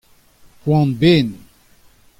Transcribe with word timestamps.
poan-benn. 0.63 1.29